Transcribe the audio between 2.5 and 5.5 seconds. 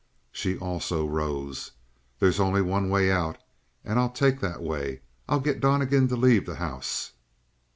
one way out and I'll take that way. I'll